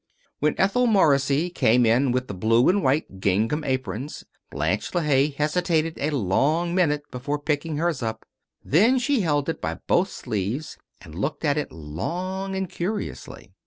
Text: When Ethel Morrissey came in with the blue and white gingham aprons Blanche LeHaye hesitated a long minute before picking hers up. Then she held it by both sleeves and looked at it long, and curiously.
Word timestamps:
When 0.39 0.55
Ethel 0.57 0.87
Morrissey 0.87 1.51
came 1.51 1.85
in 1.85 2.11
with 2.11 2.27
the 2.27 2.33
blue 2.33 2.69
and 2.69 2.81
white 2.81 3.19
gingham 3.19 3.63
aprons 3.63 4.23
Blanche 4.49 4.93
LeHaye 4.93 5.35
hesitated 5.35 5.93
a 5.99 6.09
long 6.09 6.73
minute 6.73 7.03
before 7.11 7.37
picking 7.37 7.77
hers 7.77 8.01
up. 8.01 8.25
Then 8.65 8.97
she 8.97 9.21
held 9.21 9.47
it 9.47 9.61
by 9.61 9.75
both 9.85 10.09
sleeves 10.09 10.75
and 11.01 11.13
looked 11.13 11.45
at 11.45 11.59
it 11.59 11.71
long, 11.71 12.55
and 12.55 12.67
curiously. 12.67 13.53